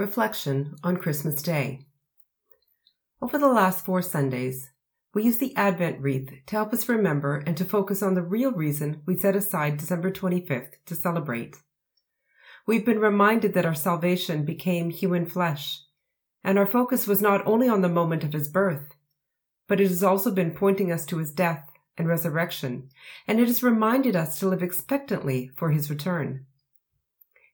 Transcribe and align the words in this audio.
Reflection 0.00 0.76
on 0.82 0.96
Christmas 0.96 1.42
Day. 1.42 1.80
Over 3.20 3.36
the 3.36 3.52
last 3.52 3.84
four 3.84 4.00
Sundays, 4.00 4.70
we 5.12 5.24
use 5.24 5.36
the 5.36 5.54
Advent 5.56 6.00
wreath 6.00 6.30
to 6.46 6.56
help 6.56 6.72
us 6.72 6.88
remember 6.88 7.42
and 7.46 7.54
to 7.58 7.66
focus 7.66 8.02
on 8.02 8.14
the 8.14 8.22
real 8.22 8.50
reason 8.50 9.02
we 9.04 9.14
set 9.14 9.36
aside 9.36 9.76
December 9.76 10.10
25th 10.10 10.70
to 10.86 10.94
celebrate. 10.94 11.58
We've 12.66 12.86
been 12.86 12.98
reminded 12.98 13.52
that 13.52 13.66
our 13.66 13.74
salvation 13.74 14.46
became 14.46 14.88
human 14.88 15.26
flesh, 15.26 15.82
and 16.42 16.58
our 16.58 16.66
focus 16.66 17.06
was 17.06 17.20
not 17.20 17.46
only 17.46 17.68
on 17.68 17.82
the 17.82 17.90
moment 17.90 18.24
of 18.24 18.32
his 18.32 18.48
birth, 18.48 18.94
but 19.68 19.82
it 19.82 19.88
has 19.88 20.02
also 20.02 20.30
been 20.30 20.52
pointing 20.52 20.90
us 20.90 21.04
to 21.04 21.18
his 21.18 21.30
death 21.30 21.68
and 21.98 22.08
resurrection, 22.08 22.88
and 23.28 23.38
it 23.38 23.48
has 23.48 23.62
reminded 23.62 24.16
us 24.16 24.38
to 24.38 24.48
live 24.48 24.62
expectantly 24.62 25.50
for 25.56 25.72
his 25.72 25.90
return. 25.90 26.46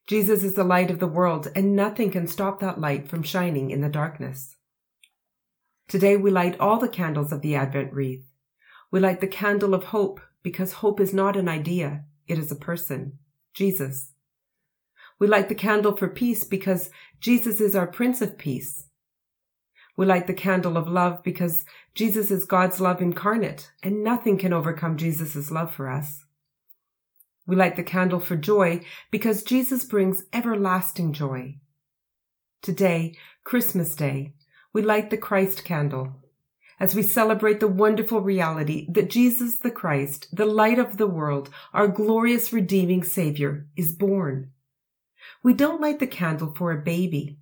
Jesus 0.06 0.44
is 0.44 0.54
the 0.54 0.62
light 0.62 0.90
of 0.92 1.00
the 1.00 1.08
world, 1.08 1.48
and 1.56 1.74
nothing 1.74 2.12
can 2.12 2.28
stop 2.28 2.60
that 2.60 2.80
light 2.80 3.08
from 3.08 3.24
shining 3.24 3.70
in 3.70 3.80
the 3.80 3.88
darkness. 3.88 4.54
Today 5.88 6.16
we 6.16 6.30
light 6.30 6.60
all 6.60 6.78
the 6.78 6.88
candles 6.88 7.32
of 7.32 7.40
the 7.40 7.56
Advent 7.56 7.92
wreath. 7.92 8.24
We 8.92 9.00
light 9.00 9.20
the 9.20 9.26
candle 9.26 9.74
of 9.74 9.84
hope 9.84 10.20
because 10.44 10.74
hope 10.74 11.00
is 11.00 11.12
not 11.12 11.36
an 11.36 11.48
idea, 11.48 12.04
it 12.28 12.38
is 12.38 12.52
a 12.52 12.56
person, 12.56 13.18
Jesus. 13.52 14.12
We 15.18 15.26
light 15.26 15.48
the 15.48 15.56
candle 15.56 15.96
for 15.96 16.08
peace 16.08 16.44
because 16.44 16.90
Jesus 17.18 17.60
is 17.60 17.74
our 17.74 17.86
Prince 17.88 18.22
of 18.22 18.38
Peace. 18.38 18.84
We 19.96 20.06
light 20.06 20.28
the 20.28 20.34
candle 20.34 20.76
of 20.76 20.86
love 20.86 21.24
because 21.24 21.64
Jesus 21.94 22.30
is 22.30 22.44
God's 22.44 22.80
love 22.80 23.02
incarnate, 23.02 23.72
and 23.82 24.04
nothing 24.04 24.38
can 24.38 24.52
overcome 24.52 24.98
Jesus' 24.98 25.50
love 25.50 25.74
for 25.74 25.88
us. 25.88 26.25
We 27.46 27.56
light 27.56 27.76
the 27.76 27.84
candle 27.84 28.20
for 28.20 28.36
joy 28.36 28.80
because 29.10 29.44
Jesus 29.44 29.84
brings 29.84 30.24
everlasting 30.32 31.12
joy. 31.12 31.58
Today, 32.60 33.14
Christmas 33.44 33.94
Day, 33.94 34.34
we 34.72 34.82
light 34.82 35.10
the 35.10 35.16
Christ 35.16 35.64
candle 35.64 36.16
as 36.78 36.94
we 36.94 37.02
celebrate 37.02 37.60
the 37.60 37.68
wonderful 37.68 38.20
reality 38.20 38.86
that 38.90 39.08
Jesus 39.08 39.58
the 39.60 39.70
Christ, 39.70 40.28
the 40.32 40.44
light 40.44 40.78
of 40.78 40.96
the 40.96 41.06
world, 41.06 41.48
our 41.72 41.88
glorious 41.88 42.52
redeeming 42.52 43.02
Savior, 43.02 43.66
is 43.76 43.92
born. 43.92 44.50
We 45.42 45.54
don't 45.54 45.80
light 45.80 46.00
the 46.00 46.06
candle 46.06 46.52
for 46.54 46.72
a 46.72 46.82
baby. 46.82 47.38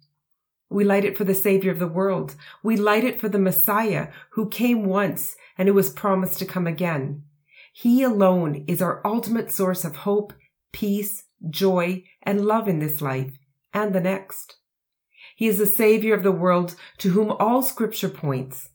We 0.70 0.84
light 0.84 1.04
it 1.04 1.16
for 1.16 1.24
the 1.24 1.34
Savior 1.34 1.72
of 1.72 1.78
the 1.78 1.88
world. 1.88 2.36
We 2.62 2.76
light 2.76 3.04
it 3.04 3.20
for 3.20 3.28
the 3.28 3.38
Messiah 3.38 4.08
who 4.30 4.48
came 4.48 4.84
once 4.84 5.36
and 5.56 5.68
who 5.68 5.74
was 5.74 5.90
promised 5.90 6.38
to 6.40 6.46
come 6.46 6.66
again. 6.66 7.24
He 7.76 8.04
alone 8.04 8.64
is 8.68 8.80
our 8.80 9.04
ultimate 9.04 9.50
source 9.50 9.84
of 9.84 9.96
hope, 9.96 10.32
peace, 10.72 11.24
joy, 11.50 12.04
and 12.22 12.46
love 12.46 12.68
in 12.68 12.78
this 12.78 13.02
life 13.02 13.32
and 13.72 13.92
the 13.92 14.00
next. 14.00 14.58
He 15.34 15.48
is 15.48 15.58
the 15.58 15.66
Savior 15.66 16.14
of 16.14 16.22
the 16.22 16.30
world 16.30 16.76
to 16.98 17.10
whom 17.10 17.32
all 17.32 17.64
scripture 17.64 18.08
points. 18.08 18.68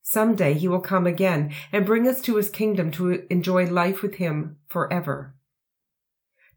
Someday 0.00 0.54
he 0.54 0.66
will 0.66 0.80
come 0.80 1.06
again 1.06 1.52
and 1.72 1.84
bring 1.84 2.08
us 2.08 2.22
to 2.22 2.36
his 2.36 2.48
kingdom 2.48 2.90
to 2.92 3.26
enjoy 3.30 3.66
life 3.66 4.00
with 4.00 4.14
him 4.14 4.56
forever. 4.66 5.34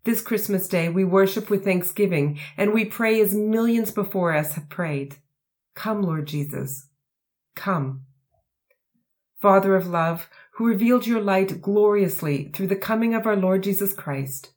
This 0.05 0.21
Christmas 0.21 0.69
day 0.69 0.87
we 0.87 1.03
worship 1.03 1.49
with 1.49 1.65
thanksgiving 1.65 2.39
and 2.55 2.73
we 2.73 2.85
pray 2.85 3.19
as 3.19 3.35
millions 3.35 3.91
before 3.91 4.33
us 4.33 4.53
have 4.53 4.69
prayed. 4.69 5.17
Come, 5.75 6.03
Lord 6.03 6.25
Jesus. 6.25 6.87
Come. 7.53 8.05
Father 9.41 9.75
of 9.75 9.85
love, 9.85 10.27
who 10.55 10.65
revealed 10.65 11.05
your 11.05 11.21
light 11.21 11.61
gloriously 11.61 12.49
through 12.53 12.67
the 12.67 12.75
coming 12.75 13.13
of 13.13 13.25
our 13.25 13.35
Lord 13.35 13.63
Jesus 13.63 13.93
Christ. 13.93 14.53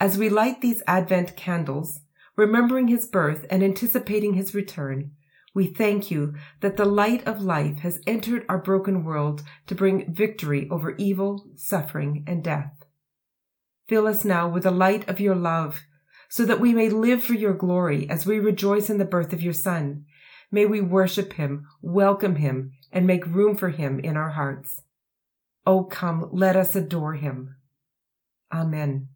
As 0.00 0.16
we 0.16 0.28
light 0.28 0.60
these 0.60 0.82
Advent 0.86 1.36
candles, 1.36 2.00
remembering 2.36 2.88
his 2.88 3.06
birth 3.06 3.44
and 3.50 3.62
anticipating 3.62 4.34
his 4.34 4.54
return, 4.54 5.10
we 5.54 5.66
thank 5.66 6.10
you 6.10 6.34
that 6.60 6.78
the 6.78 6.86
light 6.86 7.26
of 7.26 7.42
life 7.42 7.80
has 7.80 8.00
entered 8.06 8.46
our 8.48 8.56
broken 8.56 9.04
world 9.04 9.42
to 9.66 9.74
bring 9.74 10.12
victory 10.14 10.66
over 10.70 10.92
evil, 10.96 11.44
suffering, 11.56 12.24
and 12.26 12.42
death. 12.42 12.72
Fill 13.88 14.06
us 14.06 14.24
now 14.24 14.48
with 14.48 14.62
the 14.62 14.70
light 14.70 15.06
of 15.06 15.20
your 15.20 15.34
love, 15.34 15.82
so 16.30 16.46
that 16.46 16.60
we 16.60 16.72
may 16.72 16.88
live 16.88 17.22
for 17.22 17.34
your 17.34 17.52
glory 17.52 18.08
as 18.08 18.24
we 18.24 18.38
rejoice 18.38 18.88
in 18.88 18.96
the 18.96 19.04
birth 19.04 19.34
of 19.34 19.42
your 19.42 19.52
Son. 19.52 20.06
May 20.50 20.64
we 20.64 20.80
worship 20.80 21.34
him, 21.34 21.66
welcome 21.82 22.36
him, 22.36 22.72
and 22.90 23.06
make 23.06 23.26
room 23.26 23.54
for 23.54 23.68
him 23.68 24.00
in 24.00 24.16
our 24.16 24.30
hearts. 24.30 24.80
Oh, 25.64 25.84
come, 25.84 26.28
let 26.32 26.56
us 26.56 26.74
adore 26.74 27.14
him. 27.14 27.56
Amen. 28.52 29.08